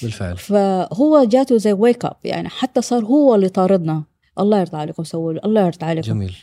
[0.01, 0.37] بالفعل.
[0.37, 4.03] فهو جاته زي wake up يعني حتى صار هو اللي طاردنا.
[4.39, 6.07] الله يرضى عليكم سووا الله يرضى عليكم.
[6.07, 6.35] جميل.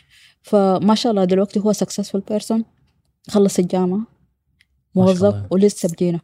[0.42, 2.64] فما شاء الله دلوقتي هو successful person
[3.28, 4.00] خلص الجامعة.
[4.94, 6.20] موظف ولسه بجينا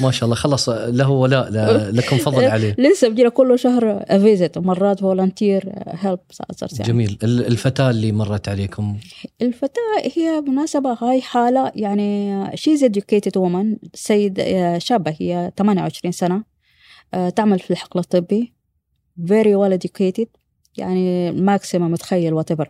[0.00, 0.36] ما شاء الله.
[0.36, 1.50] خلص له ولاء.
[1.90, 2.74] لكم فضل عليه.
[2.78, 6.18] لسه بجينا كل شهر visit مرات volunteer help
[6.72, 6.84] يعني.
[6.88, 7.18] جميل.
[7.22, 8.98] الفتاة اللي مرت عليكم؟
[9.42, 10.92] الفتاة هي مناسبة.
[10.92, 14.42] هاي حالة يعني she's educated وومن سيد
[14.78, 16.44] شابة هي 28 سنة.
[17.14, 18.52] آه، تعمل في الحقل الطبي.
[19.20, 20.26] Very well educated.
[20.76, 22.66] يعني maximum تخيل what آه،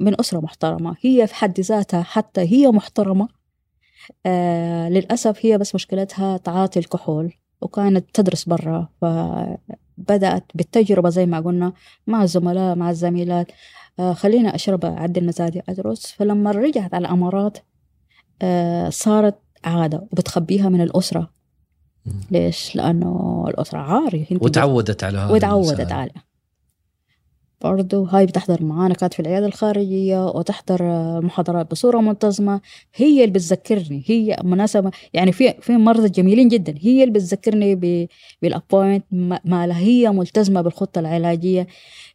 [0.00, 0.96] من أسرة محترمة.
[1.00, 3.28] هي في حد ذاتها حتى هي محترمة.
[4.26, 11.72] آه للأسف هي بس مشكلتها تعاطي الكحول وكانت تدرس برا فبدأت بالتجربة زي ما قلنا
[12.06, 13.52] مع الزملاء مع الزميلات.
[13.98, 17.58] آه خلينا أشرب أعدل مزاجي أدرس فلما رجعت على الأمارات
[18.42, 21.30] آه صارت عادة وبتخبيها من الأسرة.
[22.30, 26.29] ليش؟ لأنه الأسرة عاري وتعودت على هذا وتعودت عليه
[27.60, 30.82] برضو هاي بتحضر معانا كانت في العيادة الخارجية وتحضر
[31.20, 32.60] محاضرات بصورة منتظمة.
[32.94, 34.90] هي اللي بتذكرني هي مناسبة.
[35.14, 36.74] يعني في في مرضى جميلين جدا.
[36.78, 37.74] هي اللي بتذكرني
[38.42, 39.04] بال appointment
[39.44, 41.66] ما هي ملتزمة بالخطة العلاجية.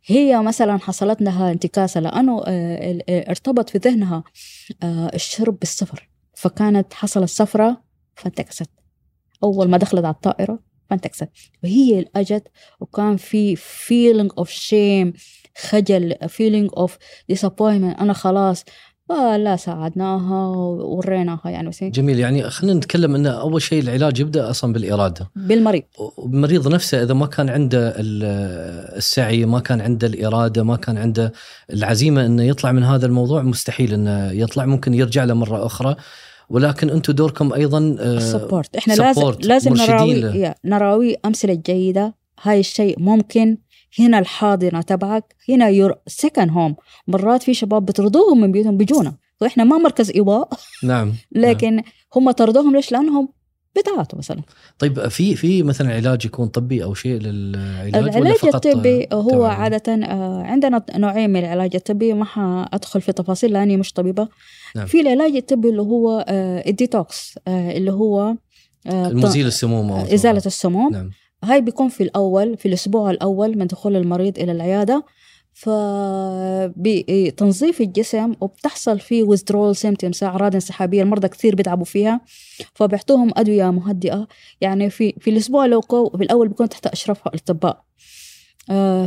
[0.06, 4.24] هي مثلا حصلت لها انتكاسة لأنه آه، ارتبط في ذهنها
[4.84, 6.10] آه، الشرب بالسفر.
[6.36, 7.82] فكانت حصلت سفرة
[8.16, 8.70] فانتكست.
[9.44, 11.30] أول ما دخلت على الطائرة فانتكست
[11.64, 12.48] وهي اللي اجت
[12.80, 15.20] وكان في feeling of shame
[15.70, 16.98] خجل feeling of
[17.34, 18.00] disappointment.
[18.02, 18.64] أنا خلاص
[19.10, 22.20] فلا ساعدناها ووريناها يعني بس جميل.
[22.20, 25.32] يعني خلينا نتكلم إن أول شيء العلاج يبدأ أصلا بالإرادة.
[25.36, 25.84] بالمريض.
[26.20, 31.34] المريض نفسه إذا ما كان عنده ال- السعي ما كان عنده الإرادة ما كان عنده
[31.74, 34.66] العزيمة إنه يطلع من هذا الموضوع مستحيل إنه يطلع.
[34.66, 35.96] ممكن يرجع له مرة أخرى.
[36.50, 42.16] ولكن أنتم دوركم أيضا آه، ال support إحنا لازم support، لازم نراوي نراوي أمثلة جيدة.
[42.42, 43.58] هاي الشيء ممكن
[44.00, 46.76] هنا الحاضنة تبعك هنا your second home
[47.08, 49.16] مرات في شباب بترضوهم من بيوتهم بيجونا.
[49.42, 50.50] وإحنا ما مركز ايواء
[50.84, 51.84] نعم لكن
[52.16, 53.30] هم طردوهم ليش؟ لأنهم
[53.76, 54.42] بتاعته مثلا.
[54.80, 59.46] طيب في في مثلا علاج يكون طبي أو شيء للعلاج ولا العلاج فقط؟ الطبي هو؟
[59.46, 62.14] عادة آه، عندنا نوعين من العلاج الطبي.
[62.14, 64.28] ما حأدخل في تفاصيل لأني مش طبيبة.
[64.76, 64.86] نعم.
[64.86, 68.36] في العلاج الطبي اللي هو آه، الديتوكس آه، اللي هو
[68.88, 70.92] آه، المزيل السموم أو إزالة السموم.
[70.92, 71.12] نعم.
[71.44, 75.06] هاي بيكون في الأول في الأسبوع الأول من دخول المريض إلى العيادة.
[75.54, 77.02] فبتنظيف
[77.82, 82.22] الجسم وبتحصل فيه withdrawal symptoms أعراض انسحابية المرضى كثير بيتعبوا فيها.
[82.74, 84.28] فبيعطوهم أدوية مهدئة.
[84.62, 85.82] يعني في في الأسبوع لو
[86.18, 87.72] في الأول بيكون تحت إشراف الأطباء.
[87.72, 87.86] آه،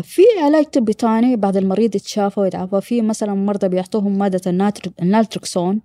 [0.02, 5.80] في علاج طبي تاني بعد المريض يتشافى ويتعافى في مثلا مرضى بيعطوهم مادة الناتر- النالتركسون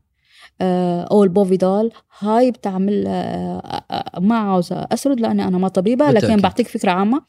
[0.62, 6.27] آه، أو البوفيدال هاي بتعمل آه، آه، ما عاوزة أسرد لأني أنا ما طبيبة لكن.
[6.41, 7.21] بعطيك فكرة عامة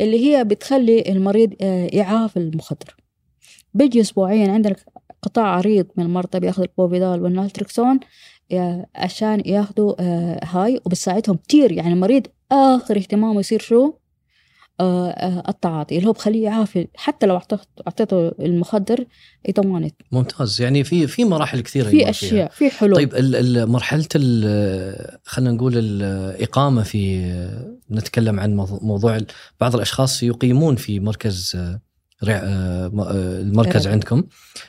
[0.00, 2.96] اللي هي بتخلي المريض آه، يعافي المخدر
[3.74, 4.76] بيجي أسبوعيا عندنا
[5.22, 8.00] قطاع عريض من المرضى بياخذوا البوفيدال والنالتركسون
[8.52, 13.92] آه، عشان ياخذوا آه، هاي وبتساعدهم كتير يعني المريض آخر اهتمامه يصير شو؟
[14.80, 17.40] آه، آه، التعاطي اللي هو بخليه يعافي حتى لو
[17.86, 19.04] أعطيته المخدر
[19.48, 20.60] يضمنت ممتاز.
[20.62, 22.10] يعني في في مراحل كثيرة في.
[22.10, 22.94] أشياء في حلول.
[22.96, 23.14] طيب
[23.68, 24.06] مرحلة
[25.24, 27.18] خلينا نقول الإقامة في
[27.90, 29.18] نتكلم عن موضوع-
[29.60, 31.80] بعض الأشخاص يقيمون في مركز آه،
[33.40, 33.86] المركز.
[33.86, 34.24] عندكم.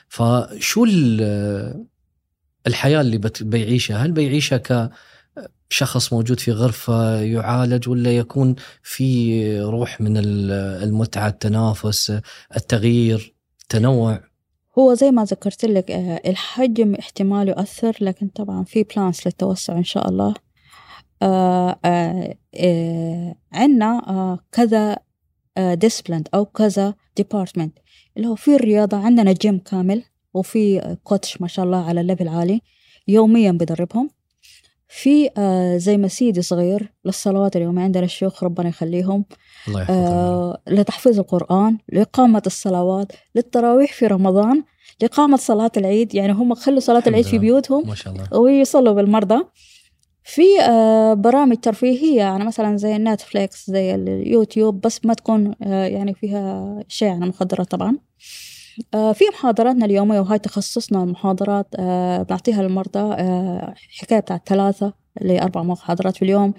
[0.08, 1.84] فشو ال-
[2.66, 4.90] الحياة اللي بيعيشها؟ هل بيعيشها
[5.70, 10.50] كشخص موجود في غرفة يعالج ولا يكون في روح من ال-
[10.82, 12.12] المتعة التنافس
[12.56, 14.20] التغيير التنوع؟
[14.78, 19.84] هو زي ما ذكرت لك آه، الحجم احتمال يؤثر لكن طبعا في بلانس للتوسع إن
[19.84, 20.34] شاء الله.
[21.22, 24.96] آه، آه، عندنا كذا
[25.58, 27.78] discipline أو كذا department
[28.16, 30.02] اللي هو في الرياضة عندنا جيم كامل
[30.34, 32.60] وفي coach ما شاء الله على level عالي
[33.08, 34.10] يوميا بدربهم
[34.88, 39.24] في آه، زي مسجد صغير للصلوات اليومية عندنا الشيوخ ربنا يخليهم
[39.68, 44.62] الله آه، لتحفيظ القرآن لإقامة الصلوات للتراويح في رمضان
[45.00, 47.38] لإقامة صلاة العيد يعني هم خلوا صلاة العيد في.
[47.38, 48.38] بيوتهم ما شاء الله.
[48.38, 49.44] ويصلوا بالمرضى.
[50.24, 56.14] في آه، برامج ترفيهية يعني مثلا زي نتفليكس زي اليوتيوب بس ما تكون آه، يعني
[56.14, 57.90] فيها شيء عن المخدرات طبعا.
[57.90, 57.98] آه،
[58.92, 66.16] في محاضراتنا اليومية وهاي تخصصنا المحاضرات آه، بنعطيها للمرضى آه، حكاية بتاعت ثلاثة لأربع محاضرات
[66.16, 66.54] في اليوم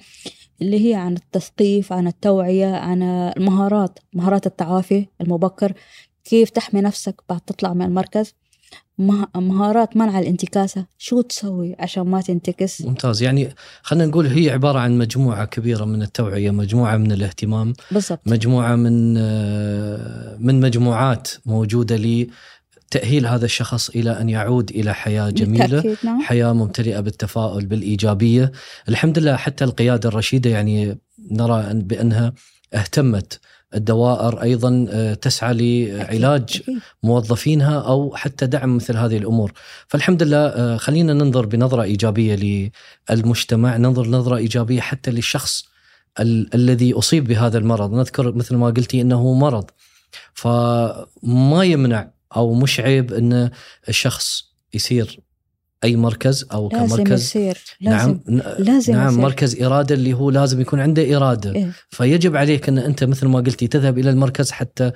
[0.62, 5.74] اللي هي عن التثقيف عن التوعية عن المهارات مهارات التعافي المبكر
[6.24, 8.36] كيف تحمي نفسك بعد تطلع من المركز.
[9.36, 10.86] مهارات منع الانتكاسة.
[10.98, 13.22] شو تسوي عشان ما تنتكس؟ ممتاز.
[13.24, 13.50] يعني
[13.82, 18.20] خلينا نقول هي عبارة عن مجموعة كبيرة من التوعية مجموعة من الاهتمام بالضبط.
[18.26, 25.98] مجموعة من آه، من مجموعات موجودة لتأهيل هذا الشخص إلى أن يعود إلى حياة جميلة.
[26.04, 26.22] نعم.
[26.22, 28.52] حياة ممتلئة بالتفاؤل بالإيجابية.
[28.90, 30.98] الحمد لله حتى القيادة الرشيدة يعني
[31.32, 32.34] نرى أن- بأنها
[32.74, 33.40] اهتمت
[33.76, 36.62] الدوائر أيضا آه، تسعى لعلاج.
[37.04, 39.54] موظفينها أو حتى دعم مثل هذه الأمور.
[39.88, 42.70] فالحمد لله آه، خلينا ننظر بنظرة إيجابية
[43.10, 45.66] للمجتمع ننظر نظرة إيجابية حتى للشخص
[46.20, 47.94] ال- الذي أصيب بهذا المرض.
[47.94, 49.66] نذكر مثل ما قلتي إنه مرض.
[50.34, 53.50] فما يمنع أو مش عيب إن
[53.90, 55.20] الشخص يصير
[55.84, 59.22] أي مركز أو لازم كمركز يصير لازم نعم لازم نعم يصير.
[59.22, 61.72] مركز إرادة اللي هو لازم يكون عنده إرادة إيه.
[61.90, 64.92] فيجب عليك أن أنت مثل ما قلتي تذهب إلى المركز حتى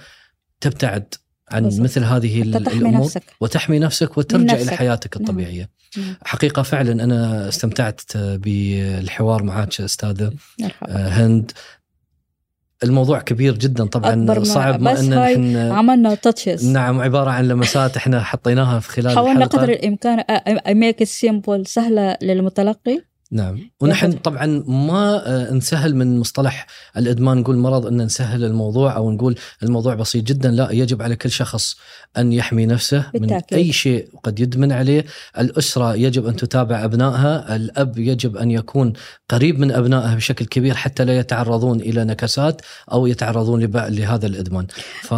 [0.61, 1.13] تبتعد
[1.51, 1.83] عن بالضبط.
[1.83, 4.67] مثل هذه الأمور نفسك وتحمي نفسك وترجع نفسك.
[4.67, 5.25] إلى حياتك نعم.
[5.29, 5.69] الطبيعية.
[5.97, 6.15] نعم.
[6.25, 10.31] حقيقة فعلا أنا استمتعت بالحوار معك أستاذة.
[10.87, 11.51] آه، هند.
[12.83, 13.85] الموضوع كبير جدا.
[13.85, 18.89] طبعا أكبر صعب ما إن إحنا عملنا touches نعم عبارة عن لمسات إحنا حطيناها في
[18.89, 23.01] خلال حاولنا قدر الإمكان I make simple سهلة للمتلقي.
[23.33, 23.71] نعم.
[23.81, 26.67] ونحن طبعا ما آه، نسهل من مصطلح
[26.97, 31.31] الإدمان نقول مرض إن نسهل الموضوع أو نقول الموضوع بسيط جدا لا يجب على كل
[31.31, 31.75] شخص
[32.17, 33.57] أن يحمي نفسه من بالتأكيد.
[33.57, 35.05] أي شيء قد يدمن عليه.
[35.39, 38.93] الأسرة يجب أن تتابع أبنائها الأب يجب أن يكون
[39.29, 42.61] قريب من ابنائه بشكل كبير حتى لا يتعرضون إلى نكسات
[42.91, 44.67] أو يتعرضون لهذا الإدمان.
[45.01, 45.13] ف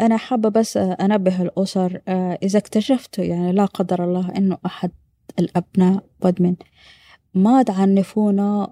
[0.00, 4.90] أنا حابة بس أنبه الأسر آه، إذا اكتشفتوا يعني لا قدر الله إنه أحد
[5.38, 6.54] الأبناء مدمن
[7.34, 8.68] ما تعنفونه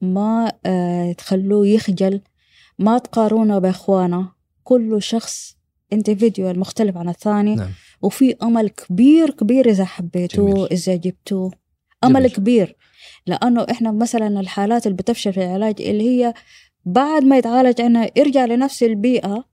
[0.00, 2.20] ما آه، تخلوه يخجل
[2.78, 4.32] ما تقارونه بإخوانه.
[4.64, 5.56] كل شخص
[5.94, 7.54] individual مختلف عن الثاني.
[7.54, 7.70] نعم.
[8.02, 10.66] وفي أمل كبير كبير إذا حبيتوه جميل.
[10.66, 11.52] إذا جبتوه.
[12.04, 12.30] أمل جميل.
[12.30, 12.76] كبير.
[13.26, 16.34] لأنه إحنا مثلا الحالات اللي بتفشل في العلاج اللي هي
[16.84, 19.44] بعد ما يتعالج عنها يرجع لنفس البيئة.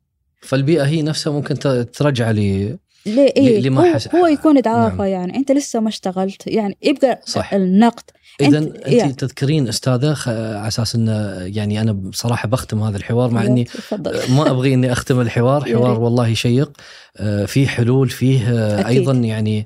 [0.41, 1.59] فالبيئة هي نفسها ممكن
[1.93, 2.77] ترجع لي
[3.07, 5.05] ليه إيه هو, حس- هو يكون يتعافى نعم.
[5.05, 7.53] يعني أنت لسه ما اشتغلت يعني يبقى صح.
[7.53, 8.03] النقد
[8.41, 9.07] اذا أنت- أنت, يا.
[9.07, 13.67] تذكرين أستاذة خ- على أساس انه يعني أنا بصراحة بختم هذا الحوار مع إني
[14.29, 15.99] ما أبغي إني أختم الحوار حوار ريت.
[15.99, 16.71] والله شيق
[17.17, 18.85] آه، فيه حلول فيه آه، أكيد.
[18.87, 19.65] أيضا يعني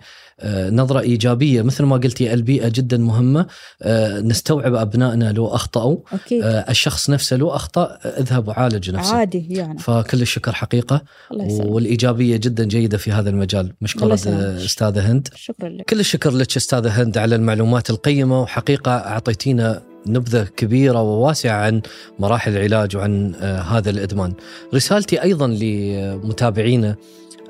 [0.69, 1.61] نظرة إيجابية.
[1.61, 3.45] مثل ما قلتي البيئة جدا مهمة.
[3.81, 5.97] آه، نستوعب أبنائنا لو أخطأوا.
[6.13, 6.43] أكيد.
[6.43, 9.13] آه، الشخص نفسه لو أخطأ آه، اذهب وعالج نفسك.
[9.13, 9.79] عادي يعني.
[9.79, 11.01] فكل الشكر حقيقة.
[11.31, 13.73] والإيجابية جدا جيدة في هذا المجال.
[13.81, 14.19] مشكورة.
[14.27, 15.27] آه، أستاذة هند.
[15.35, 15.85] شكرا لك.
[15.89, 18.41] كل الشكر لك أستاذة هند على المعلومات القيمة.
[18.41, 21.81] وحقيقة أعطيتينا نبذة كبيرة وواسعة عن
[22.19, 24.33] مراحل العلاج وعن آه، هذا الإدمان.
[24.73, 26.89] رسالتي أيضا لمتابعينا.
[26.89, 26.95] آه،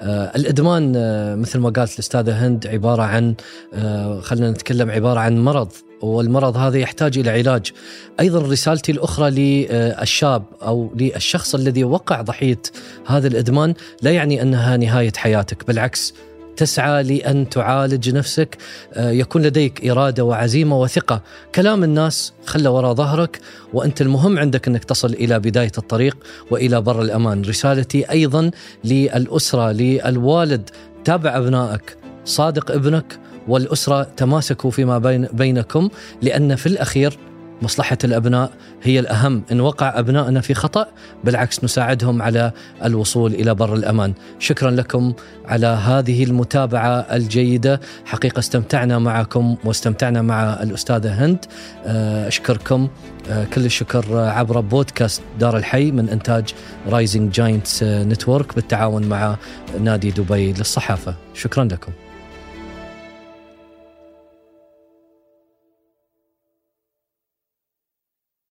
[0.02, 3.36] الإدمان آه، مثل ما قالت الأستاذة هند عبارة عن
[3.74, 5.72] آه، خلينا نتكلم عبارة عن مرض
[6.02, 7.72] والمرض هذا يحتاج إلى علاج.
[8.20, 12.62] أيضا رسالتي الأخرى للشاب أو للشخص الذي وقع ضحية
[13.06, 16.14] هذا الإدمان لا يعني أنها نهاية حياتك، بالعكس
[16.58, 18.58] تسعى لأن تعالج نفسك.
[18.94, 21.22] آه، يكون لديك إرادة وعزيمة وثقة،
[21.56, 23.40] كلام الناس خلى وراء ظهرك
[23.74, 26.18] وأنت المهم عندك أنك تصل إلى بداية الطريق
[26.52, 28.52] وإلى بر الأمان، رسالتي أيضا
[28.84, 30.70] للأسرة للوالد.
[31.06, 35.90] تابع أبنائك، صادق ابنك والأسرة تماسكوا فيما بين بينكم
[36.22, 37.18] لأن في الأخير
[37.62, 38.52] مصلحة الأبناء
[38.84, 40.88] هي الأهم، إن وقع ابنائنا في خطأ
[41.24, 42.52] بالعكس نساعدهم على
[42.86, 45.14] الوصول إلى بر الأمان، شكرا لكم
[45.46, 47.82] على هذه المتابعة الجيدة.
[48.06, 51.46] حقيقة استمتعنا معكم واستمتعنا مع الأستاذة هند.
[51.86, 52.88] آه، أشكركم.
[53.30, 56.54] آه، كل الشكر عبر بودكاست دار الحي من إنتاج
[56.88, 59.38] رايزنج جاينتس نتورك بالتعاون مع
[59.80, 61.16] نادي دبي للصحافة.
[61.34, 61.92] شكرا لكم.